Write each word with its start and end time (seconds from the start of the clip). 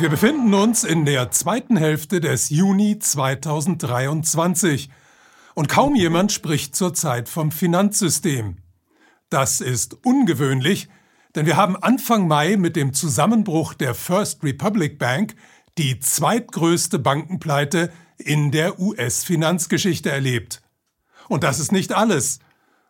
Wir 0.00 0.08
befinden 0.08 0.54
uns 0.54 0.82
in 0.82 1.04
der 1.04 1.30
zweiten 1.30 1.76
Hälfte 1.76 2.22
des 2.22 2.48
Juni 2.48 2.98
2023 2.98 4.88
und 5.54 5.68
kaum 5.68 5.94
jemand 5.94 6.32
spricht 6.32 6.74
zurzeit 6.74 7.28
vom 7.28 7.52
Finanzsystem. 7.52 8.56
Das 9.28 9.60
ist 9.60 9.98
ungewöhnlich, 10.06 10.88
denn 11.34 11.44
wir 11.44 11.58
haben 11.58 11.76
Anfang 11.76 12.26
Mai 12.26 12.56
mit 12.56 12.76
dem 12.76 12.94
Zusammenbruch 12.94 13.74
der 13.74 13.94
First 13.94 14.42
Republic 14.42 14.98
Bank 14.98 15.34
die 15.76 16.00
zweitgrößte 16.00 16.98
Bankenpleite 16.98 17.92
in 18.16 18.52
der 18.52 18.80
US-Finanzgeschichte 18.80 20.10
erlebt. 20.10 20.62
Und 21.28 21.44
das 21.44 21.60
ist 21.60 21.72
nicht 21.72 21.92
alles. 21.92 22.38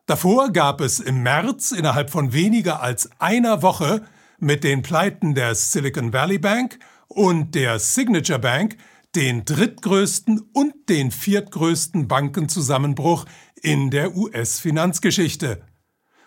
Davor 0.06 0.52
gab 0.52 0.80
es 0.80 1.00
im 1.00 1.24
März 1.24 1.72
innerhalb 1.72 2.10
von 2.10 2.32
weniger 2.32 2.80
als 2.80 3.10
einer 3.18 3.62
Woche 3.62 4.04
mit 4.38 4.62
den 4.62 4.82
Pleiten 4.82 5.34
der 5.34 5.56
Silicon 5.56 6.12
Valley 6.12 6.38
Bank 6.38 6.78
und 7.10 7.54
der 7.56 7.78
Signature 7.80 8.38
Bank 8.38 8.76
den 9.16 9.44
drittgrößten 9.44 10.40
und 10.52 10.88
den 10.88 11.10
viertgrößten 11.10 12.06
Bankenzusammenbruch 12.06 13.26
in 13.60 13.90
der 13.90 14.16
US-Finanzgeschichte. 14.16 15.62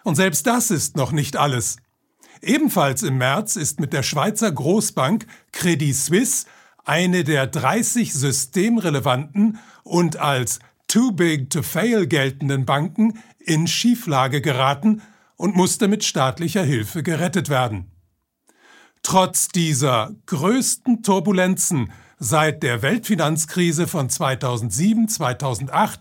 Und 0.04 0.16
selbst 0.16 0.46
das 0.46 0.70
ist 0.70 0.98
noch 0.98 1.14
nicht 1.14 1.38
alles. 1.38 1.78
Ebenfalls 2.42 3.04
im 3.04 3.18
März 3.18 3.56
ist 3.56 3.80
mit 3.80 3.94
der 3.94 4.04
Schweizer 4.04 4.52
Großbank 4.52 5.26
Credit 5.54 5.96
Suisse 5.96 6.46
eine 6.84 7.24
der 7.24 7.48
30 7.48 8.14
systemrelevanten 8.14 9.60
und 9.84 10.18
als 10.18 10.60
too 10.90 11.14
big 11.14 11.50
to 11.50 11.64
fail 11.64 12.06
geltenden 12.06 12.66
Banken 12.66 13.20
in 13.40 13.68
Schieflage 13.68 14.42
geraten 14.42 15.02
und 15.38 15.56
musste 15.56 15.88
mit 15.88 16.04
staatlicher 16.04 16.64
Hilfe 16.64 17.02
gerettet 17.02 17.48
werden. 17.48 17.93
Trotz 19.04 19.50
dieser 19.50 20.16
größten 20.26 21.04
Turbulenzen 21.04 21.92
seit 22.20 22.64
der 22.64 22.82
Weltfinanzkrise 22.82 23.86
von 23.86 24.08
2007-2008 24.10 26.00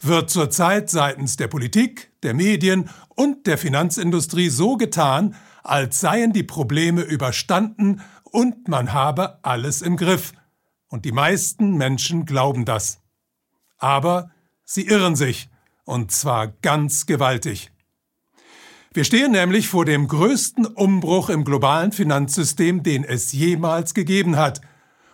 wird 0.00 0.30
zurzeit 0.30 0.88
seitens 0.88 1.36
der 1.36 1.48
Politik, 1.48 2.12
der 2.22 2.32
Medien 2.32 2.88
und 3.08 3.46
der 3.48 3.58
Finanzindustrie 3.58 4.48
so 4.50 4.76
getan, 4.76 5.34
als 5.64 6.00
seien 6.00 6.32
die 6.32 6.44
Probleme 6.44 7.02
überstanden 7.02 8.00
und 8.22 8.68
man 8.68 8.92
habe 8.92 9.38
alles 9.42 9.82
im 9.82 9.96
Griff. 9.96 10.32
Und 10.88 11.04
die 11.04 11.12
meisten 11.12 11.76
Menschen 11.76 12.24
glauben 12.24 12.64
das. 12.64 13.00
Aber 13.78 14.30
sie 14.64 14.86
irren 14.86 15.16
sich, 15.16 15.48
und 15.84 16.12
zwar 16.12 16.48
ganz 16.48 17.06
gewaltig. 17.06 17.72
Wir 18.94 19.02
stehen 19.02 19.32
nämlich 19.32 19.66
vor 19.66 19.84
dem 19.84 20.06
größten 20.06 20.66
Umbruch 20.66 21.28
im 21.28 21.42
globalen 21.42 21.90
Finanzsystem, 21.90 22.84
den 22.84 23.02
es 23.02 23.32
jemals 23.32 23.92
gegeben 23.92 24.36
hat. 24.36 24.60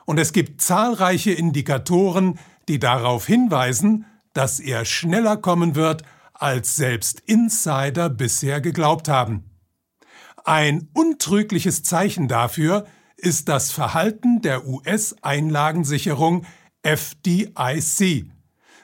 Und 0.05 0.19
es 0.19 0.34
gibt 0.34 0.61
zahlreiche 0.61 1.31
Indikatoren, 1.31 2.39
die 2.69 2.78
darauf 2.78 3.27
hinweisen, 3.27 4.05
dass 4.34 4.61
er 4.61 4.84
schneller 4.84 5.39
kommen 5.39 5.77
wird, 5.77 6.03
als 6.34 6.77
selbst 6.77 7.20
Insider 7.20 8.11
bisher 8.11 8.61
geglaubt 8.61 9.08
haben. 9.08 9.45
Ein 10.45 10.91
untrügliches 10.92 11.83
Zeichen 11.83 12.28
dafür 12.28 12.84
ist 13.17 13.48
das 13.48 13.70
Verhalten 13.70 14.42
der 14.42 14.67
US-Einlagensicherung 14.67 16.45
FDIC. 16.83 18.27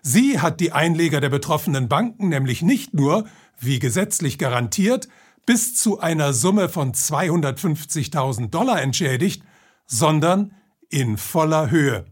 Sie 0.01 0.41
hat 0.41 0.61
die 0.61 0.73
Einleger 0.73 1.21
der 1.21 1.31
betroffenen 1.31 1.89
Banken 1.89 2.31
nämlich 2.31 2.63
nicht 2.63 2.95
nur 2.95 3.27
wie 3.59 3.79
gesetzlich 3.79 4.39
garantiert, 4.39 5.09
bis 5.47 5.77
zu 5.77 6.01
einer 6.01 6.33
Summe 6.33 6.69
von 6.69 6.93
250.000 6.93 8.51
Dollar 8.51 8.83
entschädigt, 8.83 9.43
sondern 9.87 10.55
in 10.89 11.17
voller 11.17 11.71
Höhe. 11.71 12.07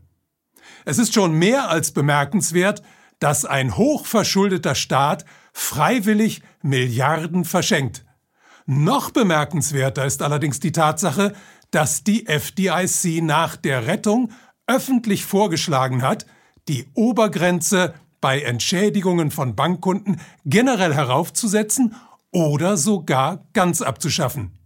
Es 0.84 0.98
ist 0.98 1.14
schon 1.14 1.32
mehr 1.34 1.68
als 1.68 1.92
bemerkenswert, 1.92 2.82
dass 3.18 3.44
ein 3.44 3.76
hochverschuldeter 3.76 4.74
Staat 4.74 5.24
freiwillig 5.52 6.42
Milliarden 6.62 7.44
verschenkt. 7.44 8.04
Noch 8.66 9.10
bemerkenswerter 9.10 10.04
ist 10.04 10.22
allerdings 10.22 10.60
die 10.60 10.72
Tatsache, 10.72 11.34
dass 11.70 12.04
die 12.04 12.26
FDIC 12.26 13.22
nach 13.22 13.56
der 13.56 13.86
Rettung 13.86 14.32
öffentlich 14.66 15.24
vorgeschlagen 15.24 16.02
hat, 16.02 16.26
die 16.68 16.88
Obergrenze 16.94 17.94
bei 18.24 18.40
Entschädigungen 18.40 19.30
von 19.30 19.54
Bankkunden 19.54 20.18
generell 20.46 20.94
heraufzusetzen 20.94 21.94
oder 22.30 22.78
sogar 22.78 23.44
ganz 23.52 23.82
abzuschaffen. 23.82 24.58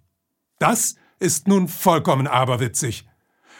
Das 0.61 0.95
ist 1.19 1.49
nun 1.49 1.67
vollkommen 1.67 2.29
aberwitzig. 2.29 3.09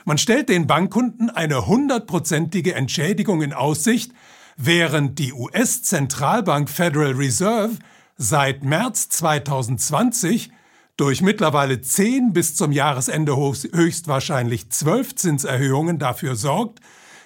Man 0.05 0.17
stellt 0.17 0.51
den 0.51 0.69
Bankkunden 0.69 1.31
eine 1.31 1.67
hundertprozentige 1.67 2.77
Entschädigung 2.77 3.43
in 3.43 3.53
Aussicht, 3.53 4.13
während 4.57 5.19
die 5.19 5.33
US-Zentralbank 5.33 6.71
Federal 6.71 7.15
Reserve 7.15 7.73
seit 8.17 8.63
März 8.63 9.09
2020 9.09 10.53
durch 10.97 11.23
mittlerweile 11.23 11.81
zehn 11.81 12.33
bis 12.33 12.55
zum 12.55 12.71
Jahresende 12.71 13.37
höchstwahrscheinlich 13.37 14.71
zwölf 14.71 15.17
Zinserhöhungen 15.17 15.99
dafür 15.99 16.37
sorgt, 16.37 16.79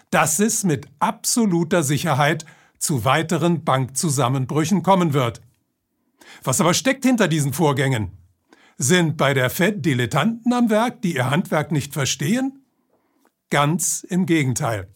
dass 0.08 0.40
es 0.40 0.64
mit 0.64 0.86
absoluter 1.00 1.82
Sicherheit 1.82 2.46
zu 2.82 3.04
weiteren 3.04 3.64
Bankzusammenbrüchen 3.64 4.82
kommen 4.82 5.14
wird. 5.14 5.40
Was 6.42 6.60
aber 6.60 6.74
steckt 6.74 7.04
hinter 7.04 7.28
diesen 7.28 7.52
Vorgängen? 7.52 8.10
Sind 8.76 9.16
bei 9.16 9.34
der 9.34 9.50
Fed 9.50 9.86
Dilettanten 9.86 10.52
am 10.52 10.68
Werk, 10.68 11.00
die 11.02 11.14
ihr 11.14 11.30
Handwerk 11.30 11.70
nicht 11.70 11.92
verstehen? 11.92 12.64
Ganz 13.50 14.04
im 14.08 14.26
Gegenteil. 14.26 14.88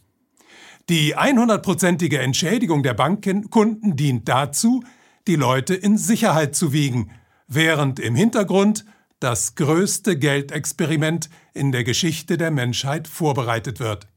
Die 0.89 1.17
100-prozentige 1.17 2.19
Entschädigung 2.19 2.83
der 2.83 2.95
Bankkunden 2.95 3.97
dient 3.97 4.29
dazu, 4.29 4.83
die 5.29 5.37
Leute 5.37 5.75
in 5.75 5.97
Sicherheit 5.97 6.57
zu 6.57 6.73
wiegen, 6.73 7.13
während 7.47 8.01
im 8.01 8.17
Hintergrund 8.17 8.85
das 9.21 9.55
größte 9.55 10.19
Geldexperiment 10.19 11.31
in 11.55 11.71
der 11.71 11.85
Geschichte 11.85 12.37
der 12.37 12.51
Menschheit 12.51 13.07
vorbereitet 13.07 13.79
wird. 13.79 14.09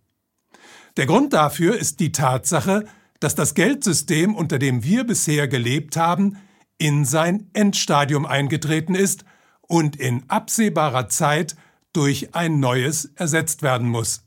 Der 0.97 1.05
Grund 1.05 1.33
dafür 1.33 1.77
ist 1.77 1.99
die 1.99 2.11
Tatsache, 2.11 2.85
dass 3.19 3.35
das 3.35 3.53
Geldsystem, 3.53 4.35
unter 4.35 4.59
dem 4.59 4.83
wir 4.83 5.03
bisher 5.03 5.47
gelebt 5.47 5.97
haben, 5.97 6.37
in 6.77 7.05
sein 7.05 7.49
Endstadium 7.53 8.25
eingetreten 8.25 8.95
ist 8.95 9.25
und 9.61 9.95
in 9.95 10.23
absehbarer 10.29 11.09
Zeit 11.09 11.55
durch 11.93 12.33
ein 12.33 12.59
neues 12.59 13.05
ersetzt 13.15 13.61
werden 13.61 13.89
muss. 13.89 14.23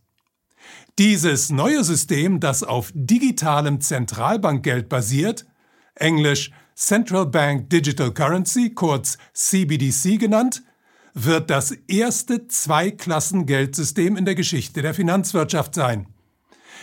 Dieses 0.98 1.50
neue 1.50 1.84
System, 1.84 2.38
das 2.38 2.62
auf 2.62 2.92
digitalem 2.94 3.80
Zentralbankgeld 3.80 4.88
basiert, 4.88 5.46
englisch 5.94 6.50
Central 6.74 7.26
Bank 7.26 7.70
Digital 7.70 8.12
Currency, 8.12 8.74
kurz 8.74 9.16
CBDC 9.32 10.18
genannt, 10.18 10.62
wird 11.14 11.50
das 11.50 11.72
erste 11.88 12.48
Zweiklassen-Geldsystem 12.48 14.16
in 14.16 14.24
der 14.24 14.34
Geschichte 14.34 14.82
der 14.82 14.94
Finanzwirtschaft 14.94 15.74
sein. 15.74 16.06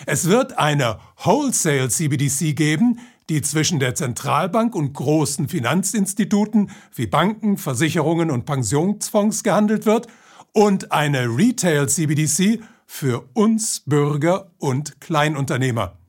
Es 0.05 0.27
wird 0.27 0.57
eine 0.57 0.99
Wholesale 1.23 1.89
CBDC 1.89 2.55
geben, 2.55 2.99
die 3.29 3.41
zwischen 3.41 3.79
der 3.79 3.95
Zentralbank 3.95 4.75
und 4.75 4.93
großen 4.93 5.47
Finanzinstituten 5.47 6.71
wie 6.95 7.07
Banken, 7.07 7.57
Versicherungen 7.57 8.31
und 8.31 8.45
Pensionsfonds 8.45 9.43
gehandelt 9.43 9.85
wird 9.85 10.07
und 10.51 10.91
eine 10.91 11.27
Retail 11.27 11.87
CBDC 11.87 12.61
für 12.85 13.29
uns 13.33 13.83
Bürger 13.85 14.51
und 14.57 14.99
Kleinunternehmer. 14.99 15.99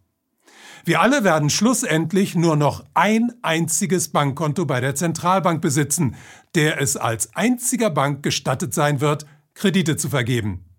Wir 0.85 1.03
alle 1.03 1.25
werden 1.25 1.51
schlussendlich 1.51 2.35
nur 2.35 2.57
noch 2.57 2.85
ein 2.95 3.33
einziges 3.43 4.09
Bankkonto 4.09 4.65
bei 4.65 4.81
der 4.81 4.95
Zentralbank 4.95 5.61
besitzen, 5.61 6.17
der 6.55 6.81
es 6.81 6.97
als 6.97 7.35
einziger 7.37 7.91
Bank 7.91 8.23
gestattet 8.23 8.73
sein 8.73 9.03
wird, 9.03 9.27
Kredite 9.53 9.99
zu 9.99 10.09
vergeben. 10.09 10.70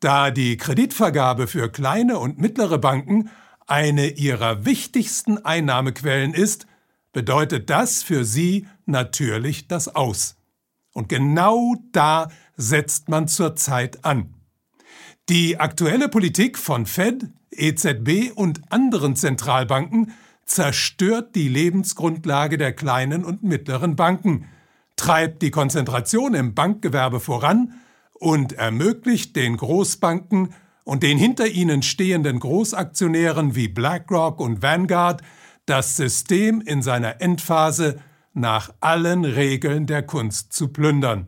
Da 0.00 0.30
die 0.30 0.56
Kreditvergabe 0.56 1.46
für 1.46 1.70
kleine 1.70 2.18
und 2.18 2.38
mittlere 2.38 2.78
Banken 2.78 3.30
eine 3.66 4.08
ihrer 4.08 4.64
wichtigsten 4.64 5.44
Einnahmequellen 5.44 6.34
ist, 6.34 6.66
bedeutet 7.12 7.70
das 7.70 8.02
für 8.02 8.24
sie 8.24 8.66
natürlich 8.84 9.68
das 9.68 9.94
Aus. 9.94 10.36
Und 10.92 11.08
genau 11.08 11.76
da 11.92 12.30
setzt 12.56 13.08
man 13.08 13.26
zurzeit 13.26 14.04
an. 14.04 14.34
Die 15.28 15.58
aktuelle 15.58 16.08
Politik 16.08 16.58
von 16.58 16.86
Fed, 16.86 17.24
EZB 17.50 18.32
und 18.34 18.60
anderen 18.70 19.16
Zentralbanken 19.16 20.12
zerstört 20.44 21.34
die 21.34 21.48
Lebensgrundlage 21.48 22.58
der 22.58 22.72
kleinen 22.72 23.24
und 23.24 23.42
mittleren 23.42 23.96
Banken, 23.96 24.46
treibt 24.94 25.42
die 25.42 25.50
Konzentration 25.50 26.34
im 26.34 26.54
Bankgewerbe 26.54 27.18
voran 27.18 27.74
und 28.18 28.52
ermöglicht 28.54 29.36
den 29.36 29.56
Großbanken 29.56 30.54
und 30.84 31.02
den 31.02 31.18
hinter 31.18 31.46
ihnen 31.46 31.82
stehenden 31.82 32.38
Großaktionären 32.38 33.54
wie 33.54 33.68
BlackRock 33.68 34.40
und 34.40 34.62
Vanguard 34.62 35.22
das 35.66 35.96
System 35.96 36.60
in 36.60 36.80
seiner 36.80 37.20
Endphase 37.20 38.00
nach 38.32 38.72
allen 38.80 39.24
Regeln 39.24 39.86
der 39.86 40.02
Kunst 40.02 40.52
zu 40.52 40.68
plündern. 40.68 41.26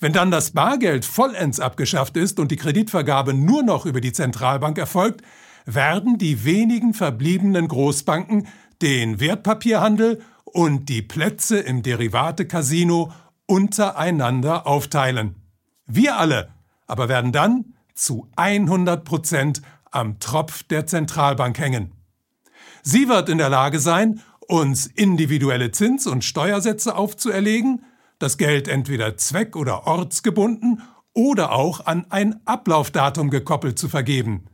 Wenn 0.00 0.12
dann 0.12 0.30
das 0.30 0.50
Bargeld 0.50 1.04
vollends 1.04 1.60
abgeschafft 1.60 2.16
ist 2.16 2.38
und 2.38 2.50
die 2.50 2.56
Kreditvergabe 2.56 3.32
nur 3.32 3.62
noch 3.62 3.86
über 3.86 4.00
die 4.00 4.12
Zentralbank 4.12 4.76
erfolgt, 4.78 5.22
werden 5.66 6.18
die 6.18 6.44
wenigen 6.44 6.94
verbliebenen 6.94 7.68
Großbanken 7.68 8.46
den 8.82 9.20
Wertpapierhandel 9.20 10.20
und 10.44 10.88
die 10.88 11.02
Plätze 11.02 11.58
im 11.58 11.82
Derivate-Casino 11.82 13.12
untereinander 13.46 14.66
aufteilen. 14.66 15.43
Wir 15.86 16.16
alle 16.18 16.54
aber 16.86 17.08
werden 17.08 17.32
dann 17.32 17.74
zu 17.94 18.28
100 18.36 19.04
Prozent 19.04 19.62
am 19.90 20.18
Tropf 20.18 20.62
der 20.64 20.86
Zentralbank 20.86 21.58
hängen. 21.58 21.92
Sie 22.82 23.08
wird 23.08 23.28
in 23.28 23.38
der 23.38 23.48
Lage 23.48 23.78
sein, 23.78 24.20
uns 24.46 24.86
individuelle 24.86 25.70
Zins- 25.70 26.06
und 26.06 26.24
Steuersätze 26.24 26.96
aufzuerlegen, 26.96 27.84
das 28.18 28.36
Geld 28.36 28.68
entweder 28.68 29.16
zweck- 29.16 29.56
oder 29.56 29.86
ortsgebunden 29.86 30.82
oder 31.12 31.52
auch 31.52 31.86
an 31.86 32.06
ein 32.10 32.40
Ablaufdatum 32.44 33.30
gekoppelt 33.30 33.78
zu 33.78 33.88
vergeben. 33.88 34.46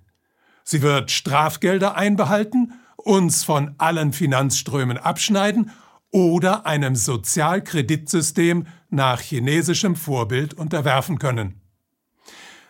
Sie 0.62 0.82
wird 0.82 1.10
Strafgelder 1.10 1.96
einbehalten, 1.96 2.74
uns 2.96 3.44
von 3.44 3.74
allen 3.78 4.12
Finanzströmen 4.12 4.98
abschneiden 4.98 5.70
oder 6.10 6.66
einem 6.66 6.96
Sozialkreditsystem 6.96 8.66
nach 8.88 9.20
chinesischem 9.20 9.96
Vorbild 9.96 10.54
unterwerfen 10.54 11.18
können. 11.18 11.60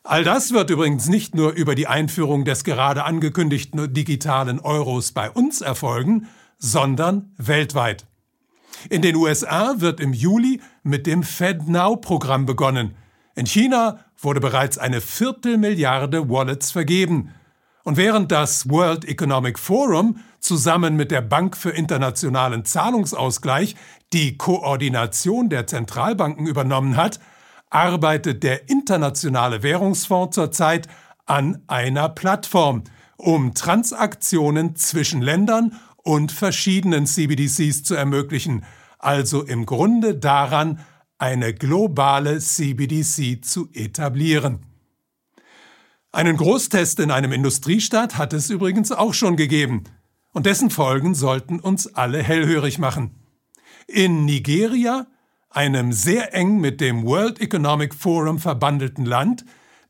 All 0.02 0.24
das 0.24 0.52
wird 0.52 0.70
übrigens 0.70 1.08
nicht 1.08 1.34
nur 1.34 1.52
über 1.52 1.74
die 1.74 1.86
Einführung 1.86 2.44
des 2.44 2.64
gerade 2.64 3.04
angekündigten 3.04 3.92
digitalen 3.92 4.58
Euros 4.58 5.12
bei 5.12 5.30
uns 5.30 5.60
erfolgen, 5.60 6.28
sondern 6.58 7.32
weltweit. 7.36 8.06
In 8.88 9.02
den 9.02 9.16
USA 9.16 9.74
wird 9.78 10.00
im 10.00 10.12
Juli 10.12 10.60
mit 10.82 11.06
dem 11.06 11.22
FedNow-Programm 11.22 12.46
begonnen. 12.46 12.94
In 13.34 13.46
China 13.46 14.00
wurde 14.18 14.40
bereits 14.40 14.78
eine 14.78 15.00
Viertelmilliarde 15.00 16.28
Wallets 16.30 16.70
vergeben. 16.70 17.34
Und 17.84 17.96
während 17.96 18.32
das 18.32 18.68
World 18.70 19.04
Economic 19.06 19.58
Forum 19.58 20.18
zusammen 20.40 20.96
mit 20.96 21.10
der 21.10 21.20
Bank 21.20 21.56
für 21.56 21.70
internationalen 21.70 22.64
Zahlungsausgleich 22.64 23.76
die 24.12 24.36
Koordination 24.36 25.48
der 25.48 25.66
Zentralbanken 25.66 26.46
übernommen 26.46 26.96
hat, 26.96 27.20
arbeitet 27.70 28.42
der 28.42 28.68
Internationale 28.68 29.62
Währungsfonds 29.62 30.34
zurzeit 30.34 30.88
an 31.26 31.62
einer 31.68 32.08
Plattform, 32.08 32.82
um 33.16 33.54
Transaktionen 33.54 34.74
zwischen 34.74 35.22
Ländern 35.22 35.78
und 35.96 36.32
verschiedenen 36.32 37.06
CBDCs 37.06 37.84
zu 37.84 37.94
ermöglichen, 37.94 38.64
also 38.98 39.42
im 39.42 39.66
Grunde 39.66 40.16
daran, 40.16 40.80
eine 41.18 41.52
globale 41.54 42.38
CBDC 42.38 43.44
zu 43.44 43.68
etablieren. 43.74 44.64
Einen 46.12 46.36
Großtest 46.36 46.98
in 46.98 47.10
einem 47.10 47.30
Industriestaat 47.30 48.18
hat 48.18 48.32
es 48.32 48.50
übrigens 48.50 48.90
auch 48.90 49.14
schon 49.14 49.36
gegeben, 49.36 49.84
und 50.32 50.46
dessen 50.46 50.70
Folgen 50.70 51.14
sollten 51.14 51.60
uns 51.60 51.94
alle 51.94 52.22
hellhörig 52.22 52.78
machen. 52.78 53.10
In 53.86 54.24
Nigeria, 54.24 55.06
einem 55.50 55.92
sehr 55.92 56.34
eng 56.34 56.58
mit 56.60 56.80
dem 56.80 57.04
World 57.04 57.40
Economic 57.40 57.94
Forum 57.94 58.38
verbandelten 58.38 59.04
Land, 59.04 59.44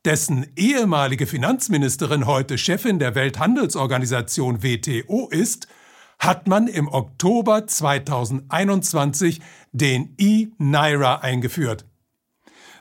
dessen 0.05 0.47
ehemalige 0.57 1.27
Finanzministerin 1.27 2.27
heute 2.27 2.57
Chefin 2.57 2.99
der 2.99 3.15
Welthandelsorganisation 3.15 4.63
WTO 4.63 5.29
ist, 5.29 5.69
hat 6.19 6.49
man 6.49 6.67
im 6.69 6.89
Oktober 6.89 7.67
2021 7.67 9.41
den 9.73 10.15
E-Naira 10.19 11.17
eingeführt. 11.17 11.85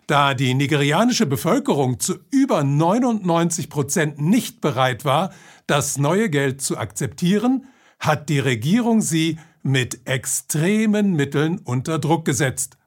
Da 0.09 0.33
die 0.33 0.55
nigerianische 0.55 1.27
Bevölkerung 1.27 1.99
zu 1.99 2.15
über 2.31 2.63
99 2.63 3.69
Prozent 3.69 4.19
nicht 4.19 4.59
bereit 4.59 5.05
war, 5.05 5.31
das 5.67 5.99
neue 5.99 6.31
Geld 6.31 6.63
zu 6.63 6.79
akzeptieren, 6.79 7.67
hat 7.99 8.27
die 8.27 8.39
Regierung 8.39 9.01
sie 9.01 9.37
mit 9.61 10.07
extremen 10.07 11.13
Mitteln 11.13 11.59
unter 11.59 11.99
Druck 11.99 12.25
gesetzt. 12.25 12.79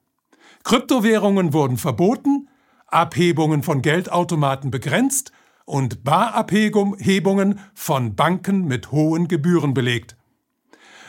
Kryptowährungen 0.65 1.53
wurden 1.53 1.77
verboten, 1.77 2.49
Abhebungen 2.89 3.63
von 3.63 3.83
Geldautomaten 3.83 4.73
begrenzt 4.73 5.31
und 5.65 6.03
Barabhebungen 6.03 7.61
von 7.73 8.17
Banken 8.17 8.65
mit 8.65 8.91
hohen 8.91 9.29
Gebühren 9.29 9.75
belegt. 9.75 10.17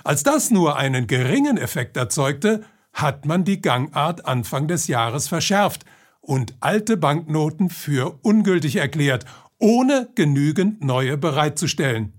Als 0.03 0.21
das 0.21 0.51
nur 0.51 0.77
einen 0.77 1.07
geringen 1.07 1.57
Effekt 1.57 1.97
erzeugte, 1.97 2.63
hat 2.93 3.25
man 3.25 3.45
die 3.45 3.61
Gangart 3.61 4.27
Anfang 4.27 4.67
des 4.67 4.85
Jahres 4.85 5.27
verschärft 5.27 5.85
und 6.23 6.55
alte 6.61 6.97
Banknoten 6.97 7.69
für 7.69 8.17
ungültig 8.23 8.77
erklärt, 8.77 9.25
ohne 9.59 10.09
genügend 10.15 10.83
neue 10.83 11.17
bereitzustellen. 11.17 12.13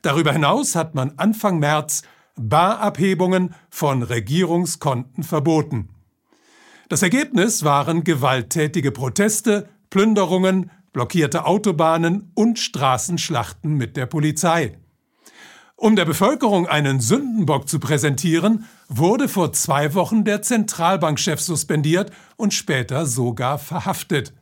Darüber 0.00 0.32
hinaus 0.32 0.74
hat 0.74 0.94
man 0.94 1.12
Anfang 1.18 1.58
März 1.58 2.02
Barabhebungen 2.36 3.54
von 3.68 4.02
Regierungskonten 4.02 5.22
verboten. 5.22 5.90
Das 6.88 7.02
Ergebnis 7.02 7.62
waren 7.62 8.04
gewalttätige 8.04 8.90
Proteste, 8.90 9.68
Plünderungen, 9.90 10.70
blockierte 10.92 11.44
Autobahnen 11.44 12.30
und 12.34 12.58
Straßenschlachten 12.58 13.74
mit 13.74 13.96
der 13.96 14.06
Polizei. 14.06 14.78
Um 15.82 15.96
der 15.96 16.04
Bevölkerung 16.04 16.68
einen 16.68 17.00
Sündenbock 17.00 17.68
zu 17.68 17.80
präsentieren, 17.80 18.68
wurde 18.86 19.28
vor 19.28 19.52
zwei 19.52 19.94
Wochen 19.94 20.22
der 20.22 20.40
Zentralbankchef 20.40 21.40
suspendiert 21.40 22.12
und 22.36 22.54
später 22.54 23.04
sogar 23.04 23.58
verhaftet. 23.58 24.32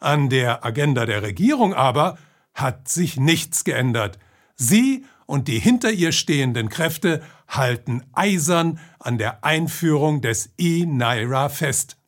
An 0.00 0.30
der 0.30 0.64
Agenda 0.64 1.04
der 1.04 1.20
Regierung 1.20 1.74
aber 1.74 2.16
hat 2.54 2.88
sich 2.88 3.18
nichts 3.18 3.64
geändert. 3.64 4.18
Sie 4.56 5.04
und 5.26 5.46
die 5.46 5.58
hinter 5.58 5.90
ihr 5.90 6.10
stehenden 6.10 6.70
Kräfte 6.70 7.22
halten 7.48 8.02
eisern 8.14 8.80
an 8.98 9.18
der 9.18 9.44
Einführung 9.44 10.22
des 10.22 10.54
E-Naira 10.56 11.50
fest. 11.50 11.98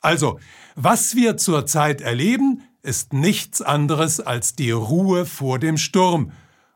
Also, 0.00 0.38
was 0.76 1.16
wir 1.16 1.36
zurzeit 1.36 2.00
erleben, 2.00 2.62
ist 2.82 3.12
nichts 3.12 3.60
anderes 3.60 4.20
als 4.20 4.54
die 4.54 4.70
Ruhe 4.70 5.26
vor 5.26 5.58
dem 5.58 5.78
Sturm, 5.78 6.30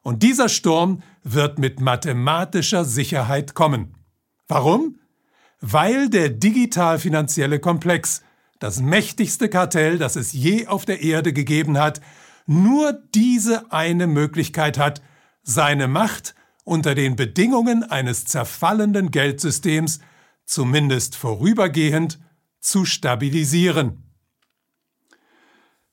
und 0.07 0.23
dieser 0.23 0.49
Sturm 0.49 1.03
wird 1.25 1.59
mit 1.59 1.81
mathematischer 1.81 2.85
Sicherheit 2.85 3.55
kommen. 3.55 3.97
Warum? 4.47 5.01
Weil 5.61 6.09
der 6.11 6.29
digital-finanzielle 6.29 7.59
Komplex, 7.59 8.23
das 8.61 8.81
mächtigste 8.81 9.49
Kartell, 9.49 9.99
das 9.99 10.15
es 10.15 10.33
je 10.33 10.69
auf 10.69 10.85
der 10.85 11.03
Erde 11.03 11.33
gegeben 11.33 11.77
hat, 11.77 12.01
nur 12.47 12.93
diese 13.17 13.73
eine 13.73 14.07
Möglichkeit 14.07 14.79
hat, 14.79 15.03
seine 15.43 15.89
Macht 15.89 16.37
unter 16.63 16.95
den 16.95 17.17
Bedingungen 17.17 17.83
eines 17.83 18.27
zerfallenden 18.27 19.11
Geldsystems 19.11 19.99
zumindest 20.45 21.17
vorübergehend 21.17 22.21
zu 22.61 22.85
stabilisieren. 22.85 24.06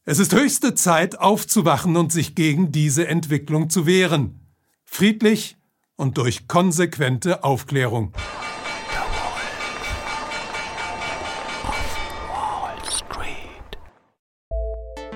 Es 0.05 0.19
ist 0.19 0.33
höchste 0.33 0.75
Zeit, 0.75 1.17
aufzuwachen 1.17 1.95
und 1.95 2.12
sich 2.12 2.36
gegen 2.36 2.74
diese 2.74 3.07
Entwicklung 3.07 3.69
zu 3.69 3.86
wehren. 3.86 4.53
Friedlich 4.83 5.55
und 5.95 6.17
durch 6.17 6.50
konsequente 6.50 7.45
Aufklärung. 7.45 8.12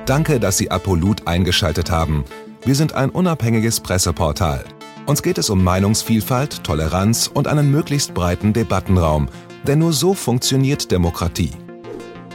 Danke, 0.05 0.39
dass 0.39 0.57
Sie 0.57 0.71
Apolut 0.71 1.27
eingeschaltet 1.27 1.91
haben. 1.91 2.23
Wir 2.63 2.75
sind 2.75 2.93
ein 2.93 3.09
unabhängiges 3.09 3.81
Presseportal. 3.81 4.63
Uns 5.05 5.21
geht 5.21 5.37
es 5.37 5.49
um 5.49 5.65
Meinungsvielfalt, 5.65 6.63
Toleranz 6.63 7.29
und 7.33 7.49
einen 7.49 7.71
möglichst 7.71 8.13
breiten 8.13 8.53
Debattenraum, 8.53 9.27
denn 9.67 9.79
nur 9.79 9.91
so 9.91 10.13
funktioniert 10.13 10.91
Demokratie. 10.91 11.51